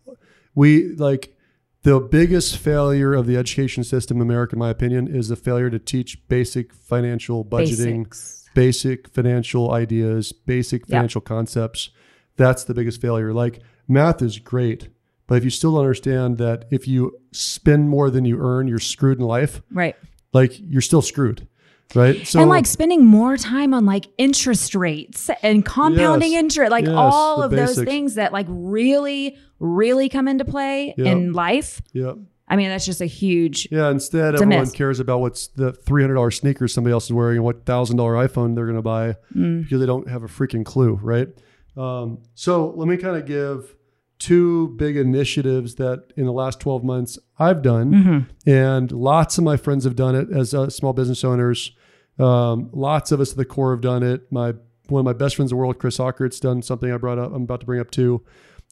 [0.55, 1.35] We like
[1.83, 5.69] the biggest failure of the education system in America, in my opinion, is the failure
[5.69, 8.49] to teach basic financial budgeting, Basics.
[8.55, 11.91] basic financial ideas, basic financial concepts.
[12.35, 13.33] That's the biggest failure.
[13.33, 14.89] Like math is great,
[15.27, 18.79] but if you still don't understand that if you spend more than you earn, you're
[18.79, 19.95] screwed in life, Right.
[20.33, 21.47] like you're still screwed.
[21.95, 22.27] Right.
[22.27, 26.39] So and like spending more time on like interest rates and compounding Yes.
[26.43, 31.07] interest, like Yes, all of those things that like really, really come into play Yep.
[31.07, 31.81] in life.
[31.93, 32.13] yeah.
[32.49, 33.67] I mean, that's just a huge.
[33.71, 34.71] Yeah, instead everyone miss.
[34.71, 37.97] cares about what's the three hundred dollars sneakers somebody else is wearing and what thousand
[37.97, 39.63] dollar iPhone they're going to buy Mm.
[39.63, 41.27] because they don't have a freaking clue, right?
[41.75, 43.75] Um, so let me kind of give
[44.19, 48.25] two big initiatives that in the last twelve months I've done, Mhm.
[48.45, 51.71] and lots of my friends have done it as uh, small business owners.
[52.19, 54.31] Um, lots of us at the core have done it.
[54.31, 54.53] My
[54.89, 57.33] one of my best friends in the world, Chris Hockert's done something I brought up.
[57.33, 58.23] I'm about to bring up too.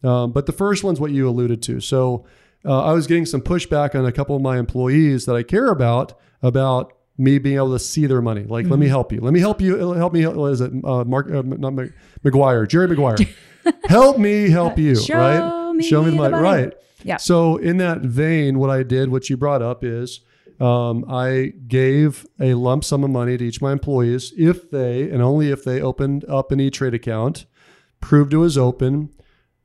[0.03, 1.79] Um, but the first one's what you alluded to.
[1.81, 2.25] So
[2.63, 5.67] uh, I was getting some pushback on a couple of my employees that I care
[5.67, 8.43] about about me being able to see their money.
[8.43, 9.21] Like, let me help you.
[9.21, 9.93] Let me help you.
[9.93, 10.25] Help me.
[10.25, 10.71] What is it?
[10.83, 13.17] Uh, Mark, uh, not Mc- McGuire, Jerry Maguire.
[13.85, 14.95] help me help you.
[14.95, 15.73] Show right?
[15.73, 16.31] me Show me the money.
[16.31, 16.43] money.
[16.43, 16.73] Right.
[17.03, 17.17] Yeah.
[17.17, 20.21] So in that vein, what I did, what you brought up is
[20.59, 25.09] um, I gave a lump sum of money to each of my employees if they,
[25.09, 27.45] and only if they opened up an E-Trade account,
[28.01, 29.09] proved it was open,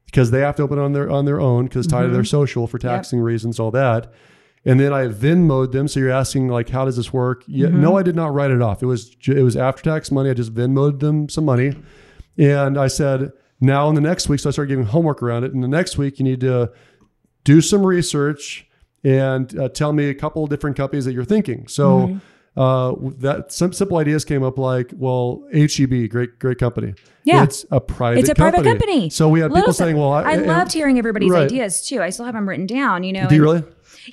[0.07, 2.25] because they have to open it on their on their own because tied to their
[2.25, 4.13] social for taxing reasons, all that.
[4.64, 5.88] And then I Venmoed them.
[5.88, 7.44] So you're asking like, how does this work?
[7.46, 8.83] Yeah, no, I did not write it off.
[8.83, 10.29] It was it was after tax money.
[10.31, 11.75] I just Venmoed them some money,
[12.37, 15.55] and I said, now in the next week, so I started giving homework around it.
[15.55, 16.70] And the next week, you need to
[17.44, 18.66] do some research
[19.03, 21.66] and uh, tell me a couple of different companies that you're thinking.
[21.66, 22.20] So
[22.57, 26.94] uh, that some simple ideas came up like, well, HEB, great great company.
[27.25, 27.44] Yeah.
[27.44, 28.20] it's a private.
[28.20, 29.09] It's a private company.
[29.09, 31.44] So we had Little people saying, well, I, I and- loved hearing everybody's Right.
[31.44, 32.03] ideas too.
[32.03, 33.05] I still have them written down.
[33.05, 33.29] You know.
[33.29, 33.62] Do you really?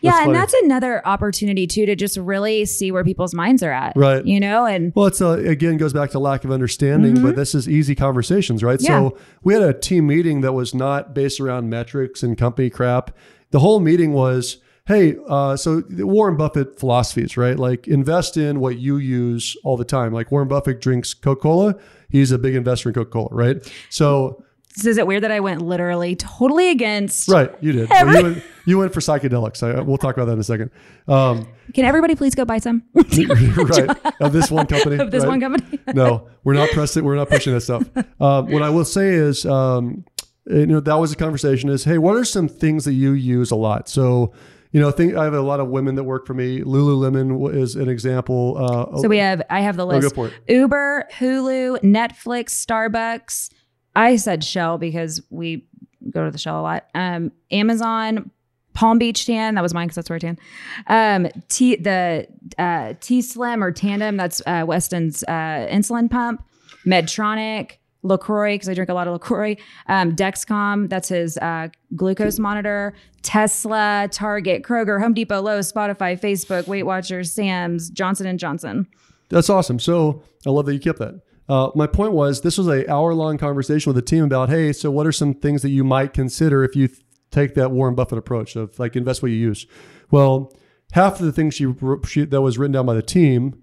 [0.02, 3.72] Yeah, that's and that's another opportunity too to just really see where people's minds are
[3.72, 3.94] at.
[3.96, 4.26] Right.
[4.26, 7.26] You know, and well, it's a, uh, again goes back to lack of understanding, mm-hmm.
[7.26, 8.80] but this is easy conversations, right?
[8.82, 9.10] Yeah.
[9.10, 13.16] So we had a team meeting that was not based around metrics and company crap.
[13.52, 14.58] The whole meeting was
[14.88, 17.60] hey, uh, so Warren Buffett philosophies, right?
[17.60, 20.14] Like invest in what you use all the time.
[20.14, 21.76] Like Warren Buffett drinks Coca Cola.
[22.10, 23.74] He's a big investor in Coca Cola, right?
[23.90, 24.44] So.
[24.76, 27.30] So is it weird that I went literally totally against?
[27.30, 27.92] Right, you did.
[27.92, 29.64] Every- well, you, went, you, went, for psychedelics.
[29.64, 30.70] I, we'll talk about that in a second.
[31.08, 32.84] Um, Can everybody please go buy some?
[32.94, 34.98] right of this one company.
[35.00, 35.30] Of this right?
[35.30, 35.80] one company.
[35.94, 37.04] no, we're not pressing.
[37.04, 37.84] We're not pushing that stuff.
[38.20, 40.06] Um, what I will say is, um,
[40.46, 41.70] you know, that was a conversation.
[41.70, 43.90] Is hey, what are some things that you use a lot?
[43.90, 44.34] So
[44.72, 46.62] you know, think I have a lot of women that work for me.
[46.62, 48.58] Lululemon is an example.
[48.58, 50.16] Uh, so we have, I have the list:
[50.48, 53.50] Uber, Hulu, Netflix, Starbucks.
[53.98, 55.66] I said Shell because we
[56.12, 56.86] go to the Shell a lot.
[56.94, 58.30] Um, Amazon,
[58.74, 59.56] Palm Beach Tan.
[59.56, 60.40] That was mine because that's where I tan.
[60.86, 62.28] Um, T the
[62.60, 64.16] uh, T Slim or Tandem.
[64.16, 66.44] That's uh, Weston's uh, insulin pump.
[66.86, 67.78] Medtronic.
[68.04, 69.58] LaCroix, because I drink a lot of LaCroix.
[69.88, 72.94] Um, Dexcom, that's his uh, glucose monitor.
[73.24, 78.88] Tesla, Target, Kroger, Home Depot, Lowe's, Spotify, Facebook, Weight Watchers, Sam's, Johnson & Johnson.
[79.30, 79.80] That's awesome.
[79.80, 81.20] So I love that you kept that.
[81.50, 84.74] Uh, my point was this was a hour long conversation with the team about, hey,
[84.74, 87.00] so what are some things that you might consider if you th-
[87.32, 89.66] take that Warren Buffett approach of like invest what you use?
[90.12, 90.54] Well,
[90.92, 91.74] half of the things she,
[92.06, 93.62] she that was written down by the team,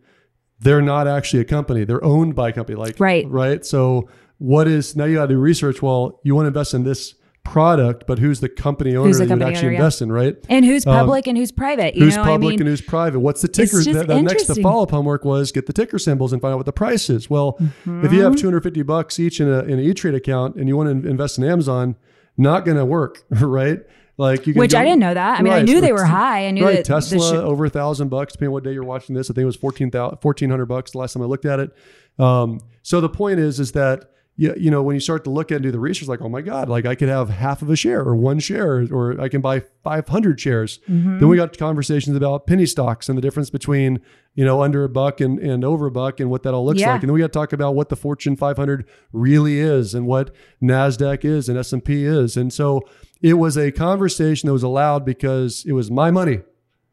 [0.60, 1.84] they're not actually a company.
[1.84, 2.76] They're owned by a company.
[2.76, 3.64] Like right, right.
[3.66, 5.82] So what is now you got to do research.
[5.82, 9.28] Well, you want to invest in this product, but who's the company owner the that
[9.28, 10.04] company you would actually owner, invest yeah.
[10.04, 10.36] in, right?
[10.48, 11.96] And who's um, public and who's private?
[11.96, 12.60] who's public I mean?
[12.60, 13.20] and who's private?
[13.20, 13.82] What's the ticker?
[13.82, 16.56] The, the next the follow up homework was get the ticker symbols and find out
[16.56, 17.30] what the price is.
[17.30, 18.40] Well, if you have mm-hmm.
[18.40, 21.38] 250 bucks each in a in an E Trade account and you want to invest
[21.38, 21.96] in Amazon,
[22.36, 23.80] not going to work, right?
[24.16, 25.40] Like you Which go, I didn't know that.
[25.40, 26.46] I mean, right, I knew they were high.
[26.46, 29.14] I knew right, that Tesla over a thousand bucks, depending on what day you're watching
[29.14, 29.28] this.
[29.28, 31.72] I think it was 1400 bucks the last time I looked at it.
[32.18, 35.50] Um, so the point is, is that you, you know, when you start to look
[35.52, 37.76] and do the research, like, oh my God, like I could have half of a
[37.76, 40.80] share or one share, or I can buy 500 shares.
[40.88, 41.20] Mm-hmm.
[41.20, 44.00] Then we got conversations about penny stocks and the difference between,
[44.34, 46.80] you know, under a buck and, and over a buck and what that all looks
[46.80, 46.92] yeah.
[46.92, 47.02] like.
[47.02, 50.34] And then we got to talk about what the Fortune 500 really is and what
[50.60, 52.36] NASDAQ is and S&P is.
[52.36, 52.82] And so
[53.22, 56.40] it was a conversation that was allowed because it was my money.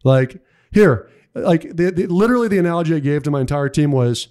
[0.04, 4.27] Like here, like the, the, literally the analogy I gave to my entire team was,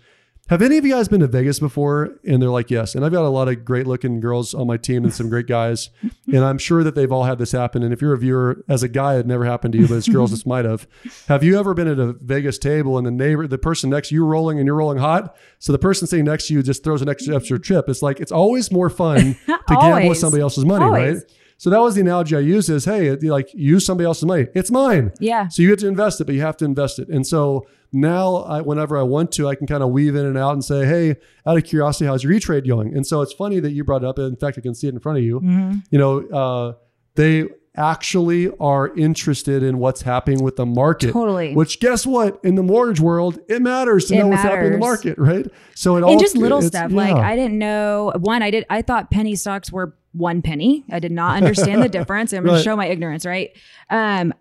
[0.51, 2.19] have any of you guys been to Vegas before?
[2.27, 2.97] And they're like, yes.
[2.97, 5.47] And I've got a lot of great looking girls on my team and some great
[5.47, 5.91] guys.
[6.27, 7.85] and I'm sure that they've all had this happen.
[7.85, 10.09] And if you're a viewer, as a guy, it never happened to you, but as
[10.09, 10.89] girls, this might have.
[11.29, 14.17] Have you ever been at a Vegas table and the neighbor, the person next to
[14.17, 15.37] you rolling and you're rolling hot?
[15.61, 17.89] So the person sitting next to you just throws an extra extra chip.
[17.89, 21.19] It's like, it's always more fun to gamble with somebody else's money, always.
[21.19, 21.33] right?
[21.59, 24.49] So that was the analogy I used is, hey, like use somebody else's money.
[24.55, 25.13] It's mine.
[25.21, 25.47] Yeah.
[25.49, 27.09] So you get to invest it, but you have to invest it.
[27.09, 30.39] And so now I, whenever I want to, I can kind of weave in and
[30.39, 32.95] out and say, hey, out of curiosity, how's your E-Trade going?
[32.95, 34.19] And so it's funny that you brought it up.
[34.19, 35.41] In fact, I can see it in front of you.
[35.41, 35.79] Mm-hmm.
[35.91, 36.73] You know, uh,
[37.15, 41.13] they actually are interested in what's happening with the market.
[41.13, 41.55] Totally.
[41.55, 42.41] Which guess what?
[42.45, 44.45] In the mortgage world, it matters to it know matters.
[44.45, 45.47] what's happening in the market, right?
[45.75, 46.91] So it all and just little stuff.
[46.91, 46.97] Yeah.
[46.97, 50.85] Like I didn't know one, I did I thought penny stocks were one penny.
[50.91, 52.33] I did not understand the difference.
[52.33, 52.53] I'm right.
[52.53, 53.51] gonna show my ignorance, right?
[53.89, 54.35] Um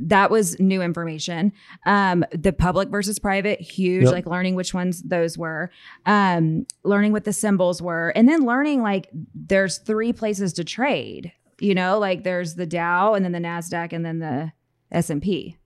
[0.00, 1.52] that was new information.
[1.86, 4.12] Um, the public versus private, huge, yep.
[4.12, 5.70] like learning which ones those were,
[6.06, 11.32] um, learning what the symbols were, and then learning like there's three places to trade
[11.60, 14.52] you know, like there's the Dow and then the Nasdaq and then the
[14.90, 15.56] S and P.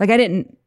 [0.00, 0.58] Like I didn't.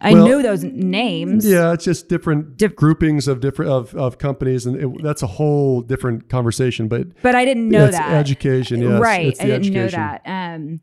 [0.00, 1.48] I well, knew those names.
[1.48, 5.26] Yeah, it's just different Dif- groupings of different of, of companies, and it, that's a
[5.26, 6.88] whole different conversation.
[6.88, 9.34] But but I didn't know that education, yes, right?
[9.40, 9.72] I didn't education.
[9.72, 10.22] know that.
[10.26, 10.80] Um,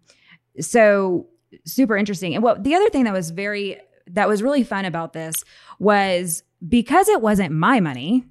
[0.60, 1.28] so
[1.66, 2.36] super interesting.
[2.36, 5.44] And what the other thing that was very that was really fun about this
[5.80, 8.26] was because it wasn't my money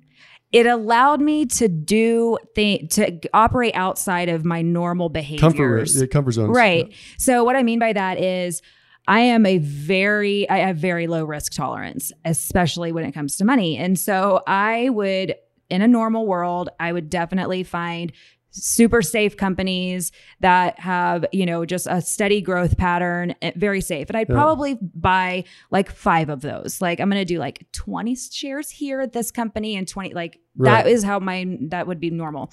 [0.53, 5.93] it allowed me to do th- to operate outside of my normal behaviors.
[5.95, 6.57] Comfort, comfort zones.
[6.57, 6.89] Right.
[6.89, 6.97] Yeah.
[7.19, 8.61] So what I mean by that is
[9.07, 13.45] I am a very I have very low risk tolerance, especially when it comes to
[13.45, 13.77] money.
[13.77, 15.37] And so I would
[15.69, 18.13] in a normal world, I would definitely find
[18.53, 20.11] super safe companies
[20.41, 24.35] that have you know just a steady growth pattern eh, very safe and i'd yeah.
[24.35, 29.13] probably buy like five of those like i'm gonna do like 20 shares here at
[29.13, 30.85] this company and 20 like right.
[30.85, 32.53] that is how my that would be normal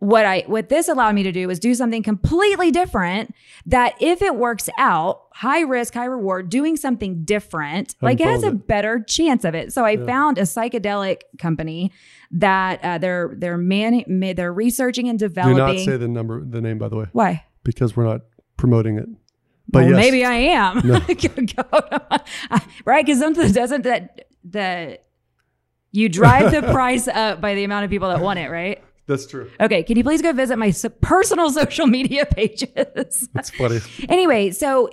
[0.00, 3.34] what I what this allowed me to do was do something completely different
[3.66, 8.42] that if it works out, high risk, high reward, doing something different, like it has
[8.42, 9.74] a better chance of it.
[9.74, 10.06] So I yeah.
[10.06, 11.92] found a psychedelic company
[12.30, 14.02] that uh, they're they're man
[14.34, 15.56] they're researching and developing.
[15.56, 17.06] Do not say the number the name by the way.
[17.12, 17.44] Why?
[17.62, 18.22] Because we're not
[18.56, 19.08] promoting it.
[19.68, 19.96] But well, yes.
[19.96, 20.80] maybe I am.
[20.82, 20.94] No.
[22.86, 23.04] right?
[23.04, 24.98] Because something doesn't that the
[25.92, 28.82] you drive the price up by the amount of people that want it, right?
[29.10, 29.50] That's true.
[29.60, 33.28] Okay, can you please go visit my personal social media pages?
[33.34, 33.80] That's funny.
[34.08, 34.88] anyway, so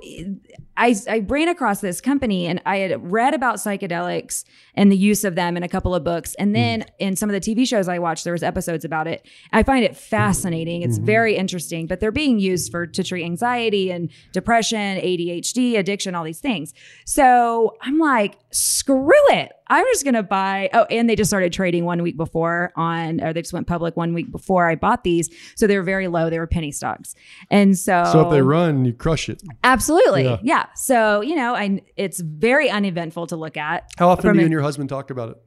[0.77, 4.43] I, I ran across this company and I had read about psychedelics
[4.75, 6.35] and the use of them in a couple of books.
[6.35, 6.87] And then mm.
[6.99, 9.27] in some of the TV shows I watched, there was episodes about it.
[9.51, 10.83] I find it fascinating.
[10.83, 11.05] It's mm-hmm.
[11.05, 16.23] very interesting, but they're being used for to treat anxiety and depression, ADHD, addiction, all
[16.23, 16.73] these things.
[17.05, 19.51] So I'm like, screw it.
[19.69, 20.69] I'm just gonna buy.
[20.73, 23.97] Oh, and they just started trading one week before on, or they just went public
[23.97, 25.29] one week before I bought these.
[25.55, 26.29] So they were very low.
[26.29, 27.15] They were penny stocks,
[27.49, 29.43] and so so if they run, you crush it.
[29.63, 30.37] Absolutely, yeah.
[30.41, 30.65] yeah.
[30.75, 33.89] So you know, I it's very uneventful to look at.
[33.97, 35.38] How often do you and your husband talk about it?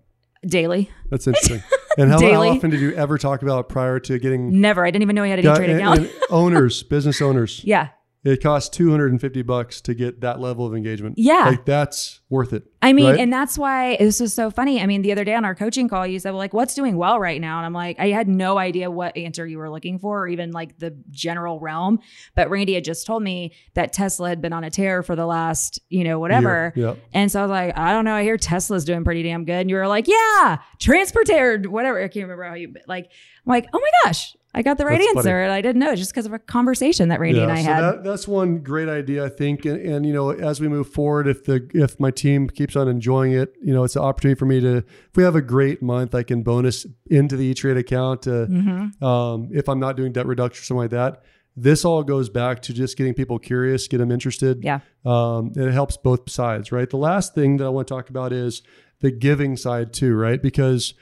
[0.48, 0.90] Daily.
[1.10, 1.62] That's interesting.
[1.98, 4.60] And how, how, often did you ever talk about it prior to getting?
[4.60, 4.86] Never.
[4.86, 6.10] I didn't even know he had a day trade account.
[6.30, 7.62] owners, business owners.
[7.70, 7.88] Yeah.
[8.22, 11.14] It costs 250 bucks to get that level of engagement.
[11.16, 11.46] Yeah.
[11.46, 12.64] Like that's worth it.
[12.82, 13.18] I mean, right?
[13.18, 14.78] and that's why this was so funny.
[14.80, 16.98] I mean, the other day on our coaching call, you said, well, like, what's doing
[16.98, 17.56] well right now?
[17.56, 20.50] And I'm like, I had no idea what answer you were looking for or even
[20.50, 22.00] like the general realm.
[22.34, 25.26] But Randy had just told me that Tesla had been on a tear for the
[25.26, 26.74] last, you know, whatever.
[26.76, 26.96] Yeah.
[27.14, 28.14] And so I was like, I don't know.
[28.14, 29.60] I hear Tesla's doing pretty damn good.
[29.60, 31.98] And you were like, yeah, transporter, whatever.
[31.98, 33.06] I can't remember how you, like,
[33.46, 35.44] I'm like, oh my gosh, I got the right that's answer, funny.
[35.44, 37.72] and I didn't know just because of a conversation that Randy yeah, and I so
[37.72, 37.80] had.
[37.82, 39.64] That, that's one great idea, I think.
[39.64, 42.88] And, and, you know, as we move forward, if the if my team keeps on
[42.88, 44.78] enjoying it, you know, it's an opportunity for me to.
[44.78, 48.22] If we have a great month, I can bonus into the E Trade account.
[48.22, 49.04] To, mm-hmm.
[49.04, 51.22] um, if I'm not doing debt reduction or something like that,
[51.56, 54.64] this all goes back to just getting people curious, get them interested.
[54.64, 54.80] Yeah.
[55.04, 56.88] Um, and it helps both sides, right?
[56.88, 58.62] The last thing that I want to talk about is
[59.00, 60.42] the giving side too, right?
[60.42, 60.94] Because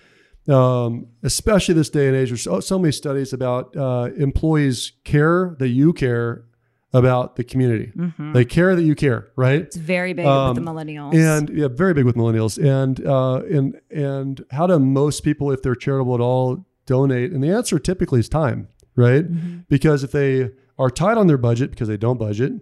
[0.49, 5.57] um, especially this day and age, there's so, so many studies about uh, employees care
[5.59, 6.45] that you care
[6.93, 7.93] about the community.
[7.95, 8.33] Mm-hmm.
[8.33, 9.61] They care that you care, right?
[9.61, 12.59] It's very big um, with the millennials, and yeah, very big with millennials.
[12.59, 17.33] And uh, and and how do most people, if they're charitable at all, donate?
[17.33, 19.31] And the answer typically is time, right?
[19.31, 19.59] Mm-hmm.
[19.69, 22.53] Because if they are tight on their budget because they don't budget,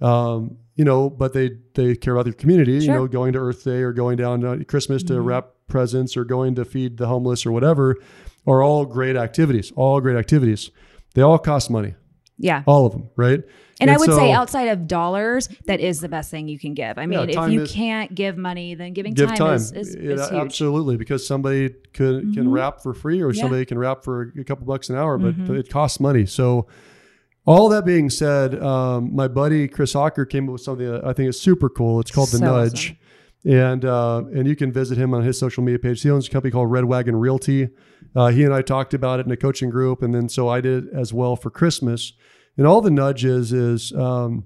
[0.00, 2.94] um, you know, but they they care about their community, sure.
[2.94, 5.14] you know, going to Earth Day or going down to Christmas mm-hmm.
[5.14, 7.96] to wrap presents or going to feed the homeless or whatever
[8.46, 10.70] are all great activities, all great activities.
[11.14, 11.94] They all cost money.
[12.36, 12.62] Yeah.
[12.66, 13.40] All of them, right?
[13.80, 16.58] And, and I would so, say outside of dollars, that is the best thing you
[16.58, 16.98] can give.
[16.98, 19.54] I mean, yeah, if you is, can't give money, then giving give time, time.
[19.54, 22.32] is, is, Absolutely, because somebody could, mm-hmm.
[22.34, 23.42] can wrap for free or yeah.
[23.42, 25.56] somebody can wrap for a couple bucks an hour, but mm-hmm.
[25.56, 26.26] it costs money.
[26.26, 26.66] So
[27.46, 31.12] all that being said, um, my buddy Chris Hawker came up with something that I
[31.12, 32.00] think is super cool.
[32.00, 32.86] It's called so the Nudge.
[32.86, 32.98] Awesome
[33.44, 36.02] and uh, and you can visit him on his social media page.
[36.02, 37.68] He owns a company called Red Wagon Realty.
[38.16, 40.60] Uh, he and I talked about it in a coaching group, and then so I
[40.60, 42.12] did as well for Christmas.
[42.56, 44.44] And all the nudges is um,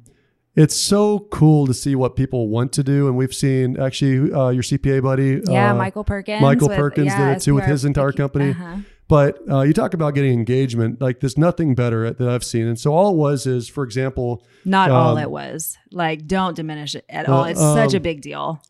[0.56, 4.48] it's so cool to see what people want to do, and we've seen actually uh,
[4.48, 6.42] your CPA buddy, yeah, uh, Michael Perkins.
[6.42, 8.50] Michael with, Perkins yeah, did it too with his entire company.
[8.50, 8.78] Uh-huh.
[9.08, 12.66] But uh, you talk about getting engagement, like there's nothing better that I've seen.
[12.66, 15.78] And so all it was is, for example, not um, all it was.
[15.90, 17.44] Like, don't diminish it at all.
[17.44, 18.61] It's um, such a big deal.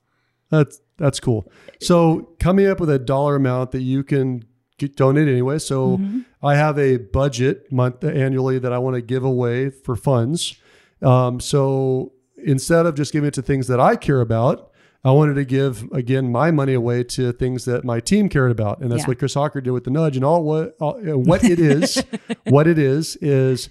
[0.50, 1.50] That's that's cool.
[1.80, 4.44] So coming up with a dollar amount that you can
[4.78, 5.58] get, donate anyway.
[5.58, 6.20] So mm-hmm.
[6.42, 10.56] I have a budget month annually that I want to give away for funds.
[11.02, 12.12] Um, so
[12.44, 14.72] instead of just giving it to things that I care about,
[15.04, 18.80] I wanted to give again my money away to things that my team cared about,
[18.80, 19.08] and that's yeah.
[19.08, 20.16] what Chris Hawker did with the nudge.
[20.16, 22.02] And all what all, what it is,
[22.44, 23.68] what it is is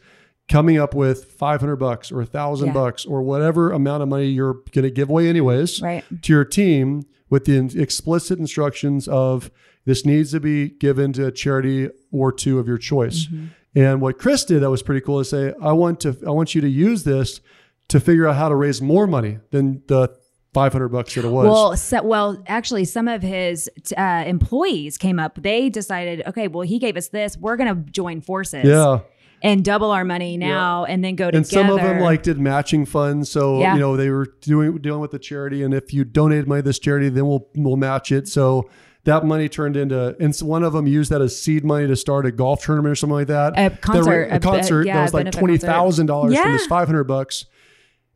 [0.48, 4.54] coming up with 500 bucks or a thousand bucks or whatever amount of money you're
[4.72, 6.04] going to give away anyways right.
[6.22, 9.52] to your team with the explicit instructions of
[9.86, 13.26] this needs to be given to a charity or two of your choice.
[13.26, 13.48] Mm-hmm.
[13.76, 16.56] And what Chris did that was pretty cool is say, I want to, I want
[16.56, 17.42] you to use this
[17.90, 20.10] to figure out how to raise more money than the
[20.54, 21.46] 500 bucks that it was.
[21.46, 25.42] Well, so, well, actually, some of his uh, employees came up.
[25.42, 27.38] They decided, okay, well, he gave us this.
[27.38, 28.64] We're going to join forces.
[28.64, 29.00] Yeah
[29.42, 30.94] and double our money now yeah.
[30.94, 31.38] and then go together.
[31.38, 33.30] And some of them like did matching funds.
[33.30, 33.74] So, yeah.
[33.74, 36.66] you know, they were doing dealing with the charity and if you donated money to
[36.66, 38.28] this charity, then we'll we'll match it.
[38.28, 38.70] So
[39.04, 41.96] that money turned into and so one of them used that as seed money to
[41.96, 43.54] start a golf tournament or something like that.
[43.58, 44.24] A concert.
[44.32, 47.46] a, a concert yeah, that was like twenty thousand dollars from this five hundred bucks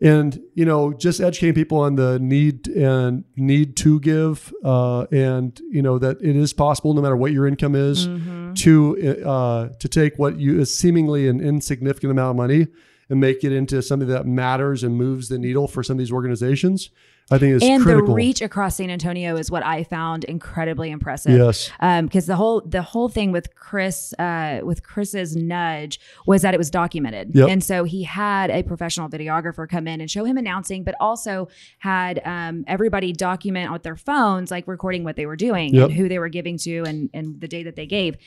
[0.02, 5.62] and you know just educating people on the need and need to give uh, and
[5.70, 8.54] you know that it is possible no matter what your income is mm-hmm.
[8.54, 12.68] to uh, to take what you is seemingly an insignificant amount of money
[13.10, 16.12] and make it into something that matters and moves the needle for some of these
[16.12, 16.89] organizations
[17.32, 18.07] I think it's and critical.
[18.09, 21.32] the reach across San Antonio is what I found incredibly impressive.
[21.38, 26.41] Yes, because um, the whole the whole thing with Chris uh, with Chris's nudge was
[26.41, 27.49] that it was documented, Yep.
[27.49, 31.47] and so he had a professional videographer come in and show him announcing, but also
[31.79, 35.86] had um, everybody document with their phones, like recording what they were doing Yep.
[35.89, 38.17] and who they were giving to, and and the day that they gave.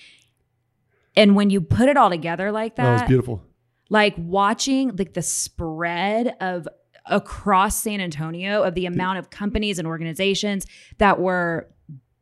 [1.17, 3.43] And when you put it all together like that was that, beautiful.
[3.89, 6.67] like watching like the spread of
[7.07, 10.67] across San Antonio of the amount of companies and organizations
[10.99, 11.69] that were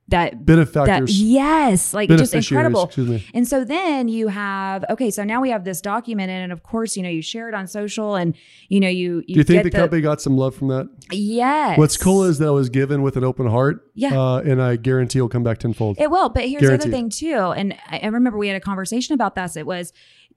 [0.08, 3.26] that that Benefactors, yes like just incredible Excuse me.
[3.32, 6.96] and so then you have okay so now we have this documented and of course
[6.96, 8.36] you know you share it on social and
[8.68, 10.90] you know you you Do you think get the, company got some love from that?
[11.12, 13.88] yes What's cool is that it was given with an open heart.
[13.94, 14.18] Yeah.
[14.18, 15.98] Uh, and I guarantee it'll come back tenfold.
[16.00, 17.34] It will, but here's the other thing too.
[17.34, 19.56] And I I remember we had a conversation about this.
[19.56, 19.92] It was,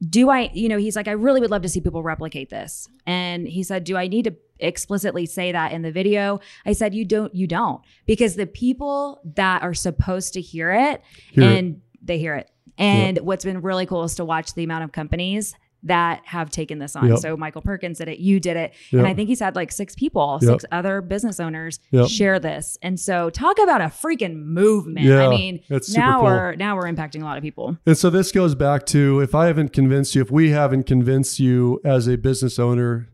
[0.10, 2.88] do I, you know, he's like, I really would love to see people replicate this.
[3.06, 6.40] And he said, Do I need to explicitly say that in the video?
[6.66, 7.82] I said, You don't, you don't.
[8.06, 11.58] Because the people that are supposed to hear it Hear it.
[11.58, 12.50] and they hear it.
[12.78, 15.56] And what's been really cool is to watch the amount of companies
[15.86, 17.08] that have taken this on.
[17.08, 17.20] Yep.
[17.20, 18.74] So Michael Perkins did it, you did it.
[18.92, 19.00] Yep.
[19.00, 20.52] And I think he's had like six people, Yep.
[20.52, 22.78] six other business owners share this.
[22.82, 25.06] And so talk about a freaking movement.
[25.06, 25.62] Yeah, I mean,
[25.96, 26.24] now cool.
[26.26, 27.78] we're now we're impacting a lot of people.
[27.86, 31.40] And so this goes back to if I haven't convinced you, if we haven't convinced
[31.40, 33.08] you as a business owner,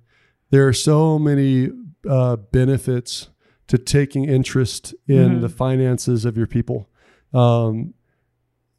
[0.50, 1.70] there are so many
[2.10, 3.30] uh, benefits
[3.68, 5.42] to taking interest in Mhm.
[5.42, 6.90] the finances of your people.
[7.34, 7.94] Um,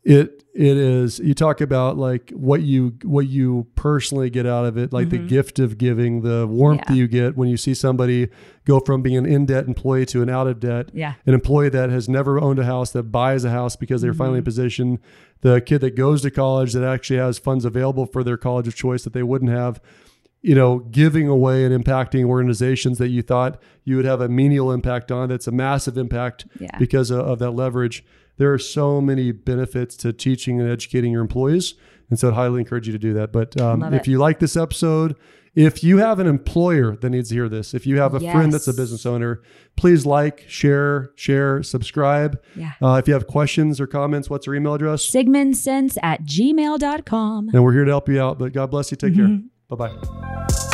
[0.04, 4.76] it it is you talk about like what you what you personally get out of
[4.76, 5.28] it like the Mhm.
[5.28, 6.92] gift of giving the warmth Yeah.
[6.92, 8.28] that you get when you see somebody
[8.66, 11.14] go from being an in debt employee to an out of debt Yeah.
[11.24, 14.38] an employee that has never owned a house that buys a house because they're finally
[14.38, 14.46] in Mhm.
[14.46, 14.98] position
[15.40, 18.74] the kid that goes to college that actually has funds available for their college of
[18.74, 19.80] choice that they wouldn't have
[20.42, 24.72] you know giving away and impacting organizations that you thought you would have a menial
[24.72, 26.76] impact on that's a massive impact Yeah.
[26.80, 28.04] because of, of that leverage
[28.38, 31.74] there are so many benefits to teaching and educating your employees
[32.10, 33.32] and so i'd highly encourage you to do that.
[33.32, 35.16] But um, if you like this episode
[35.54, 38.50] if you have an employer that needs to hear this if you have a friend
[38.52, 39.42] that's a business owner
[39.76, 42.40] please like share share subscribe.
[42.56, 42.72] Yeah.
[42.82, 45.08] uh, if you have questions or comments what's our email address?
[45.10, 47.50] Sigmundsense at gmail.com.
[47.52, 48.96] and we're here to help you out but god bless you.
[48.96, 49.16] Take Mhm.
[49.16, 50.71] care bye-bye